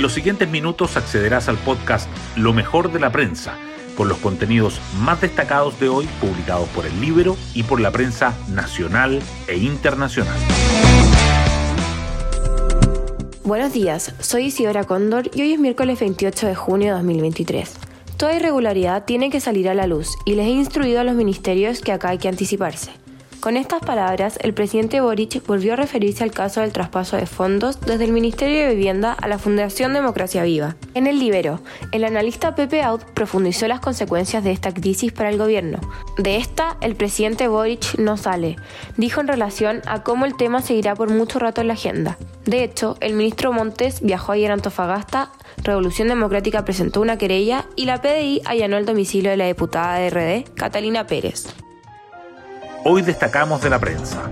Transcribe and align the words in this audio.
En 0.00 0.02
los 0.02 0.14
siguientes 0.14 0.48
minutos 0.48 0.96
accederás 0.96 1.50
al 1.50 1.58
podcast 1.58 2.08
Lo 2.34 2.54
mejor 2.54 2.90
de 2.90 2.98
la 2.98 3.12
prensa, 3.12 3.58
con 3.98 4.08
los 4.08 4.16
contenidos 4.16 4.80
más 4.98 5.20
destacados 5.20 5.78
de 5.78 5.90
hoy 5.90 6.08
publicados 6.22 6.70
por 6.70 6.86
el 6.86 7.02
Libro 7.02 7.36
y 7.52 7.64
por 7.64 7.82
la 7.82 7.90
prensa 7.90 8.34
nacional 8.48 9.20
e 9.46 9.58
internacional. 9.58 10.38
Buenos 13.44 13.74
días, 13.74 14.14
soy 14.20 14.44
Isidora 14.44 14.84
Cóndor 14.84 15.30
y 15.34 15.42
hoy 15.42 15.52
es 15.52 15.60
miércoles 15.60 16.00
28 16.00 16.46
de 16.46 16.54
junio 16.54 16.86
de 16.86 16.92
2023. 16.94 17.70
Toda 18.16 18.34
irregularidad 18.34 19.04
tiene 19.04 19.28
que 19.28 19.40
salir 19.40 19.68
a 19.68 19.74
la 19.74 19.86
luz 19.86 20.16
y 20.24 20.34
les 20.34 20.46
he 20.46 20.50
instruido 20.50 21.00
a 21.00 21.04
los 21.04 21.14
ministerios 21.14 21.82
que 21.82 21.92
acá 21.92 22.08
hay 22.08 22.18
que 22.18 22.28
anticiparse. 22.28 22.90
Con 23.40 23.56
estas 23.56 23.80
palabras, 23.80 24.38
el 24.42 24.52
presidente 24.52 25.00
Boric 25.00 25.46
volvió 25.46 25.72
a 25.72 25.76
referirse 25.76 26.22
al 26.22 26.30
caso 26.30 26.60
del 26.60 26.74
traspaso 26.74 27.16
de 27.16 27.24
fondos 27.24 27.80
desde 27.80 28.04
el 28.04 28.12
Ministerio 28.12 28.60
de 28.60 28.74
Vivienda 28.74 29.14
a 29.14 29.28
la 29.28 29.38
Fundación 29.38 29.94
Democracia 29.94 30.42
Viva. 30.42 30.76
En 30.92 31.06
el 31.06 31.18
Libero, 31.18 31.60
el 31.90 32.04
analista 32.04 32.54
Pepe 32.54 32.82
Out 32.82 33.02
profundizó 33.14 33.66
las 33.66 33.80
consecuencias 33.80 34.44
de 34.44 34.52
esta 34.52 34.74
crisis 34.74 35.12
para 35.12 35.30
el 35.30 35.38
gobierno. 35.38 35.80
De 36.18 36.36
esta, 36.36 36.76
el 36.82 36.96
presidente 36.96 37.48
Boric 37.48 37.98
no 37.98 38.18
sale, 38.18 38.56
dijo 38.98 39.22
en 39.22 39.28
relación 39.28 39.80
a 39.86 40.02
cómo 40.02 40.26
el 40.26 40.36
tema 40.36 40.60
seguirá 40.60 40.94
por 40.94 41.08
mucho 41.08 41.38
rato 41.38 41.62
en 41.62 41.68
la 41.68 41.74
agenda. 41.74 42.18
De 42.44 42.62
hecho, 42.62 42.98
el 43.00 43.14
ministro 43.14 43.54
Montes 43.54 44.02
viajó 44.02 44.32
ayer 44.32 44.50
a 44.50 44.54
Antofagasta, 44.54 45.32
Revolución 45.62 46.08
Democrática 46.08 46.66
presentó 46.66 47.00
una 47.00 47.16
querella 47.16 47.64
y 47.74 47.86
la 47.86 48.02
PDI 48.02 48.42
allanó 48.44 48.76
el 48.76 48.84
domicilio 48.84 49.30
de 49.30 49.38
la 49.38 49.46
diputada 49.46 49.96
de 49.96 50.10
RD, 50.10 50.54
Catalina 50.56 51.06
Pérez. 51.06 51.46
Hoy 52.82 53.02
destacamos 53.02 53.60
de 53.60 53.68
la 53.68 53.78
prensa. 53.78 54.30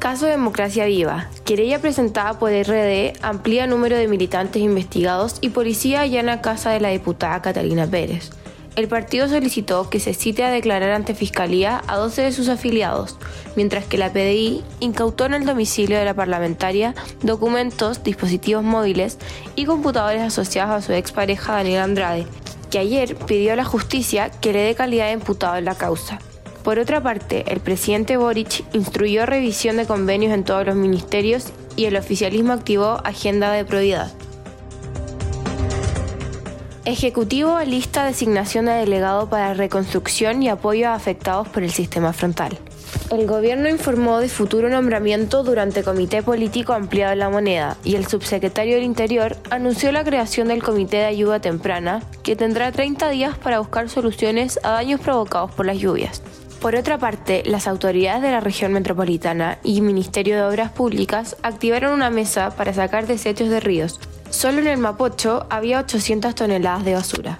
Caso 0.00 0.26
Democracia 0.26 0.86
Viva. 0.86 1.28
Querella 1.44 1.78
presentada 1.78 2.40
por 2.40 2.50
RD 2.50 3.12
amplía 3.22 3.68
número 3.68 3.96
de 3.96 4.08
militantes 4.08 4.60
investigados 4.60 5.38
y 5.40 5.50
policía 5.50 6.00
allana 6.00 6.40
casa 6.40 6.70
de 6.70 6.80
la 6.80 6.88
diputada 6.88 7.40
Catalina 7.40 7.86
Pérez. 7.86 8.30
El 8.74 8.88
partido 8.88 9.28
solicitó 9.28 9.88
que 9.90 10.00
se 10.00 10.12
cite 10.12 10.42
a 10.42 10.50
declarar 10.50 10.90
ante 10.90 11.14
Fiscalía 11.14 11.84
a 11.86 11.96
12 11.96 12.22
de 12.22 12.32
sus 12.32 12.48
afiliados, 12.48 13.16
mientras 13.54 13.84
que 13.84 13.96
la 13.96 14.12
PDI 14.12 14.64
incautó 14.80 15.26
en 15.26 15.34
el 15.34 15.46
domicilio 15.46 15.96
de 15.96 16.04
la 16.04 16.14
parlamentaria 16.14 16.96
documentos, 17.22 18.02
dispositivos 18.02 18.64
móviles 18.64 19.18
y 19.54 19.66
computadores 19.66 20.22
asociados 20.22 20.74
a 20.74 20.82
su 20.84 20.92
expareja 20.92 21.52
Daniel 21.52 21.82
Andrade, 21.82 22.26
que 22.72 22.80
ayer 22.80 23.14
pidió 23.14 23.52
a 23.52 23.56
la 23.56 23.64
justicia 23.64 24.32
que 24.32 24.52
le 24.52 24.62
dé 24.62 24.74
calidad 24.74 25.06
de 25.06 25.12
imputado 25.12 25.54
en 25.54 25.66
la 25.66 25.76
causa. 25.76 26.18
Por 26.64 26.78
otra 26.78 27.02
parte, 27.02 27.44
el 27.52 27.60
presidente 27.60 28.16
Boric 28.16 28.64
instruyó 28.72 29.26
revisión 29.26 29.76
de 29.76 29.84
convenios 29.84 30.32
en 30.32 30.44
todos 30.44 30.64
los 30.64 30.74
ministerios 30.74 31.52
y 31.76 31.84
el 31.84 31.96
oficialismo 31.96 32.54
activó 32.54 33.02
agenda 33.04 33.52
de 33.52 33.66
probidad. 33.66 34.10
Ejecutivo 36.86 37.60
lista 37.60 38.06
designación 38.06 38.64
de 38.64 38.72
delegado 38.72 39.28
para 39.28 39.52
reconstrucción 39.52 40.42
y 40.42 40.48
apoyo 40.48 40.88
a 40.88 40.94
afectados 40.94 41.48
por 41.48 41.62
el 41.62 41.70
sistema 41.70 42.14
frontal. 42.14 42.58
El 43.10 43.26
gobierno 43.26 43.68
informó 43.68 44.18
de 44.18 44.28
futuro 44.30 44.70
nombramiento 44.70 45.42
durante 45.42 45.82
Comité 45.82 46.22
Político 46.22 46.72
Ampliado 46.72 47.10
de 47.10 47.16
la 47.16 47.28
Moneda 47.28 47.76
y 47.84 47.96
el 47.96 48.06
subsecretario 48.06 48.76
del 48.76 48.84
Interior 48.84 49.36
anunció 49.50 49.92
la 49.92 50.04
creación 50.04 50.48
del 50.48 50.62
Comité 50.62 50.98
de 50.98 51.04
Ayuda 51.04 51.40
Temprana, 51.40 52.02
que 52.22 52.36
tendrá 52.36 52.72
30 52.72 53.10
días 53.10 53.36
para 53.36 53.58
buscar 53.58 53.90
soluciones 53.90 54.58
a 54.62 54.70
daños 54.70 55.00
provocados 55.00 55.50
por 55.52 55.66
las 55.66 55.78
lluvias. 55.78 56.22
Por 56.64 56.76
otra 56.76 56.96
parte, 56.96 57.42
las 57.44 57.68
autoridades 57.68 58.22
de 58.22 58.30
la 58.30 58.40
región 58.40 58.72
metropolitana 58.72 59.58
y 59.62 59.82
Ministerio 59.82 60.34
de 60.34 60.44
Obras 60.44 60.70
Públicas 60.70 61.36
activaron 61.42 61.92
una 61.92 62.08
mesa 62.08 62.56
para 62.56 62.72
sacar 62.72 63.06
desechos 63.06 63.50
de 63.50 63.60
ríos. 63.60 64.00
Solo 64.30 64.60
en 64.60 64.68
el 64.68 64.78
Mapocho 64.78 65.46
había 65.50 65.78
800 65.80 66.34
toneladas 66.34 66.86
de 66.86 66.94
basura. 66.94 67.38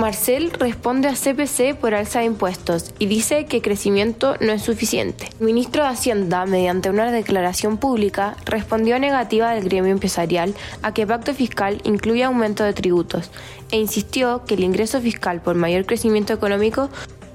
Marcel 0.00 0.50
responde 0.52 1.08
a 1.08 1.14
CPC 1.14 1.78
por 1.78 1.94
alza 1.94 2.20
de 2.20 2.24
impuestos 2.24 2.94
y 2.98 3.04
dice 3.04 3.44
que 3.44 3.60
crecimiento 3.60 4.34
no 4.40 4.50
es 4.50 4.62
suficiente. 4.62 5.28
El 5.38 5.44
ministro 5.44 5.82
de 5.82 5.90
Hacienda, 5.90 6.46
mediante 6.46 6.88
una 6.88 7.12
declaración 7.12 7.76
pública, 7.76 8.34
respondió 8.46 8.98
negativa 8.98 9.50
del 9.50 9.64
gremio 9.64 9.92
empresarial 9.92 10.54
a 10.80 10.94
que 10.94 11.06
pacto 11.06 11.34
fiscal 11.34 11.82
incluya 11.84 12.28
aumento 12.28 12.64
de 12.64 12.72
tributos 12.72 13.30
e 13.70 13.76
insistió 13.76 14.42
que 14.46 14.54
el 14.54 14.64
ingreso 14.64 15.02
fiscal 15.02 15.42
por 15.42 15.54
mayor 15.54 15.84
crecimiento 15.84 16.32
económico 16.32 16.88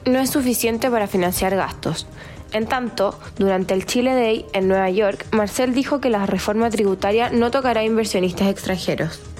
no 0.06 0.18
es 0.18 0.32
suficiente 0.32 0.90
para 0.90 1.06
financiar 1.06 1.56
gastos. 1.56 2.08
En 2.52 2.66
tanto, 2.66 3.20
durante 3.38 3.76
el 3.76 3.86
Chile 3.86 4.16
Day 4.16 4.48
en 4.54 4.68
Nueva 4.68 4.90
York, 4.90 5.28
Marcel 5.32 5.76
dijo 5.76 6.02
que 6.02 6.10
la 6.10 6.26
reforma 6.26 6.72
tributaria 6.72 7.30
no 7.30 7.52
tocará 7.52 7.82
a 7.82 7.86
inversionistas 7.86 8.48
extranjeros. 8.48 9.35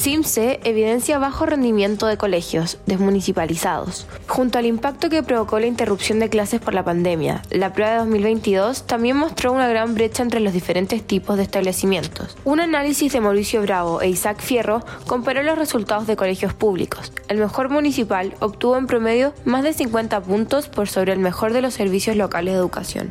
CIMSE 0.00 0.60
evidencia 0.64 1.18
bajo 1.18 1.44
rendimiento 1.44 2.06
de 2.06 2.16
colegios 2.16 2.78
desmunicipalizados. 2.86 4.06
Junto 4.28 4.56
al 4.56 4.64
impacto 4.64 5.10
que 5.10 5.22
provocó 5.22 5.60
la 5.60 5.66
interrupción 5.66 6.20
de 6.20 6.30
clases 6.30 6.58
por 6.58 6.72
la 6.72 6.82
pandemia, 6.82 7.42
la 7.50 7.74
prueba 7.74 7.92
de 7.92 7.98
2022 7.98 8.86
también 8.86 9.18
mostró 9.18 9.52
una 9.52 9.68
gran 9.68 9.94
brecha 9.94 10.22
entre 10.22 10.40
los 10.40 10.54
diferentes 10.54 11.06
tipos 11.06 11.36
de 11.36 11.42
establecimientos. 11.42 12.38
Un 12.44 12.60
análisis 12.60 13.12
de 13.12 13.20
Mauricio 13.20 13.60
Bravo 13.60 14.00
e 14.00 14.08
Isaac 14.08 14.40
Fierro 14.40 14.82
comparó 15.06 15.42
los 15.42 15.58
resultados 15.58 16.06
de 16.06 16.16
colegios 16.16 16.54
públicos. 16.54 17.12
El 17.28 17.36
mejor 17.36 17.68
municipal 17.68 18.34
obtuvo 18.40 18.78
en 18.78 18.86
promedio 18.86 19.34
más 19.44 19.64
de 19.64 19.74
50 19.74 20.22
puntos 20.22 20.68
por 20.68 20.88
sobre 20.88 21.12
el 21.12 21.18
mejor 21.18 21.52
de 21.52 21.60
los 21.60 21.74
servicios 21.74 22.16
locales 22.16 22.54
de 22.54 22.58
educación. 22.58 23.10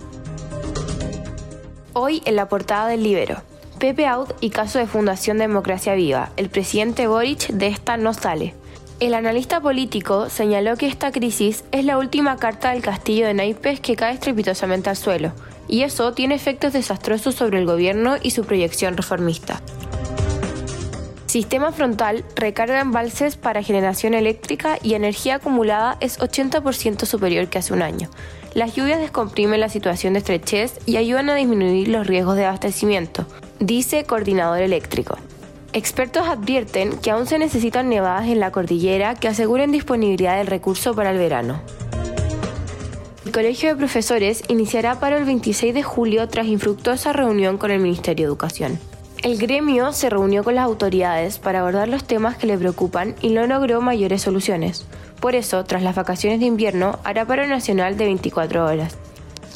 Hoy 1.93 2.23
en 2.25 2.35
la 2.35 2.49
portada 2.49 2.87
del 2.87 3.03
Libero. 3.03 3.43
Pepe 3.79 4.05
Out 4.07 4.31
y 4.41 4.49
caso 4.49 4.77
de 4.77 4.87
Fundación 4.87 5.37
Democracia 5.37 5.93
Viva. 5.93 6.31
El 6.35 6.49
presidente 6.49 7.07
Boric 7.07 7.47
de 7.47 7.67
esta 7.67 7.95
no 7.95 8.13
sale. 8.13 8.53
El 8.99 9.13
analista 9.13 9.61
político 9.61 10.29
señaló 10.29 10.75
que 10.75 10.85
esta 10.85 11.13
crisis 11.13 11.63
es 11.71 11.85
la 11.85 11.97
última 11.97 12.35
carta 12.35 12.71
del 12.71 12.81
castillo 12.81 13.25
de 13.25 13.33
naipes 13.33 13.79
que 13.79 13.95
cae 13.95 14.15
estrepitosamente 14.15 14.89
al 14.89 14.97
suelo, 14.97 15.31
y 15.69 15.83
eso 15.83 16.11
tiene 16.11 16.35
efectos 16.35 16.73
desastrosos 16.73 17.35
sobre 17.35 17.59
el 17.59 17.65
gobierno 17.65 18.17
y 18.21 18.31
su 18.31 18.43
proyección 18.43 18.97
reformista. 18.97 19.61
Sistema 21.27 21.71
frontal 21.71 22.25
recarga 22.35 22.81
embalses 22.81 23.37
para 23.37 23.63
generación 23.63 24.13
eléctrica 24.13 24.77
y 24.83 24.95
energía 24.95 25.35
acumulada 25.35 25.95
es 26.01 26.19
80% 26.19 27.05
superior 27.05 27.47
que 27.47 27.59
hace 27.59 27.73
un 27.73 27.81
año. 27.81 28.09
Las 28.55 28.75
lluvias 28.75 28.99
descomprimen 28.99 29.61
la 29.61 29.69
situación 29.69 30.13
de 30.13 30.19
estrechez 30.19 30.79
y 30.85 30.97
ayudan 30.97 31.29
a 31.29 31.35
disminuir 31.35 31.87
los 31.87 32.07
riesgos 32.07 32.35
de 32.35 32.45
abastecimiento 32.45 33.25
dice 33.59 34.05
coordinador 34.05 34.61
eléctrico. 34.61 35.17
Expertos 35.71 36.27
advierten 36.27 36.97
que 36.97 37.11
aún 37.11 37.27
se 37.27 37.37
necesitan 37.37 37.89
nevadas 37.89 38.27
en 38.27 38.39
la 38.39 38.51
cordillera 38.51 39.15
que 39.15 39.27
aseguren 39.27 39.71
disponibilidad 39.71 40.37
del 40.37 40.47
recurso 40.47 40.95
para 40.95 41.11
el 41.11 41.19
verano. 41.19 41.61
El 43.25 43.31
Colegio 43.31 43.69
de 43.69 43.75
Profesores 43.75 44.43
iniciará 44.47 44.99
para 44.99 45.17
el 45.17 45.25
26 45.25 45.73
de 45.75 45.83
julio 45.83 46.27
tras 46.27 46.47
infructuosa 46.47 47.13
reunión 47.13 47.59
con 47.59 47.69
el 47.69 47.79
Ministerio 47.79 48.25
de 48.25 48.29
Educación. 48.29 48.79
El 49.21 49.37
gremio 49.37 49.91
se 49.91 50.09
reunió 50.09 50.43
con 50.43 50.55
las 50.55 50.65
autoridades 50.65 51.37
para 51.37 51.59
abordar 51.59 51.89
los 51.89 52.05
temas 52.05 52.37
que 52.37 52.47
le 52.47 52.57
preocupan 52.57 53.15
y 53.21 53.29
no 53.29 53.45
logró 53.45 53.81
mayores 53.81 54.23
soluciones. 54.23 54.85
Por 55.19 55.35
eso, 55.35 55.63
tras 55.65 55.83
las 55.83 55.95
vacaciones 55.95 56.39
de 56.39 56.45
invierno, 56.45 56.97
hará 57.03 57.25
paro 57.25 57.45
nacional 57.45 57.97
de 57.97 58.05
24 58.05 58.65
horas. 58.65 58.97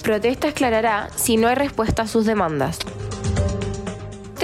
Protesta 0.04 0.50
aclarará 0.50 1.10
si 1.16 1.38
no 1.38 1.48
hay 1.48 1.56
respuesta 1.56 2.04
a 2.04 2.08
sus 2.08 2.26
demandas 2.26 2.80
de 2.80 3.03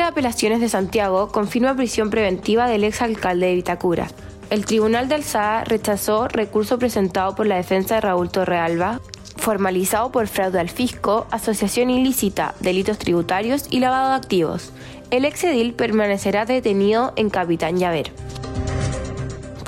Apelaciones 0.09 0.59
de 0.59 0.69
Santiago 0.69 1.31
confirma 1.31 1.75
prisión 1.75 2.09
preventiva 2.09 2.67
del 2.67 2.83
exalcalde 2.83 3.45
de 3.45 3.53
Vitacura. 3.53 4.07
El 4.49 4.65
Tribunal 4.65 5.07
de 5.07 5.13
Alzada 5.13 5.63
rechazó 5.65 6.27
recurso 6.27 6.79
presentado 6.79 7.35
por 7.35 7.45
la 7.45 7.57
defensa 7.57 7.93
de 7.93 8.01
Raúl 8.01 8.31
Torrealba, 8.31 9.01
formalizado 9.37 10.11
por 10.11 10.25
fraude 10.25 10.59
al 10.59 10.69
fisco, 10.71 11.27
asociación 11.29 11.91
ilícita, 11.91 12.55
delitos 12.59 12.97
tributarios 12.97 13.67
y 13.69 13.81
lavado 13.81 14.09
de 14.09 14.15
activos. 14.15 14.71
El 15.11 15.25
exedil 15.25 15.75
permanecerá 15.75 16.45
detenido 16.45 17.13
en 17.15 17.29
Capitán 17.29 17.77
Llaver. 17.77 18.11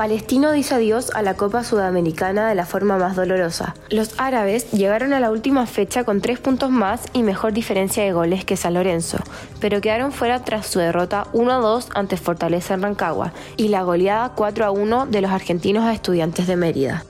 Palestino 0.01 0.51
dice 0.51 0.73
adiós 0.73 1.11
a 1.13 1.21
la 1.21 1.35
Copa 1.35 1.63
Sudamericana 1.63 2.49
de 2.49 2.55
la 2.55 2.65
forma 2.65 2.97
más 2.97 3.15
dolorosa. 3.15 3.75
Los 3.91 4.15
árabes 4.19 4.71
llegaron 4.71 5.13
a 5.13 5.19
la 5.19 5.29
última 5.29 5.67
fecha 5.67 6.05
con 6.05 6.21
tres 6.21 6.39
puntos 6.39 6.71
más 6.71 7.03
y 7.13 7.21
mejor 7.21 7.53
diferencia 7.53 8.03
de 8.03 8.11
goles 8.11 8.43
que 8.43 8.57
San 8.57 8.73
Lorenzo, 8.73 9.19
pero 9.59 9.79
quedaron 9.79 10.11
fuera 10.11 10.43
tras 10.43 10.65
su 10.65 10.79
derrota 10.79 11.27
1-2 11.33 11.89
ante 11.93 12.17
Fortaleza 12.17 12.73
en 12.73 12.81
Rancagua 12.81 13.31
y 13.57 13.67
la 13.67 13.83
goleada 13.83 14.35
4-1 14.35 15.07
de 15.07 15.21
los 15.21 15.29
argentinos 15.29 15.83
a 15.83 15.93
estudiantes 15.93 16.47
de 16.47 16.55
Mérida. 16.55 17.05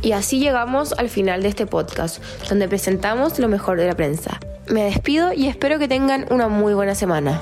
Y 0.00 0.12
así 0.12 0.38
llegamos 0.38 0.92
al 0.92 1.08
final 1.08 1.42
de 1.42 1.48
este 1.48 1.66
podcast, 1.66 2.22
donde 2.48 2.68
presentamos 2.68 3.40
lo 3.40 3.48
mejor 3.48 3.78
de 3.78 3.88
la 3.88 3.96
prensa. 3.96 4.38
Me 4.68 4.84
despido 4.84 5.32
y 5.32 5.48
espero 5.48 5.80
que 5.80 5.88
tengan 5.88 6.26
una 6.30 6.46
muy 6.46 6.72
buena 6.72 6.94
semana. 6.94 7.40